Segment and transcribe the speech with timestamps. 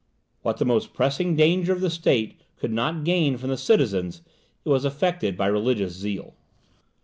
[0.41, 4.23] What the most pressing danger of the state could not gain from the citizens,
[4.63, 6.33] was effected by religious zeal.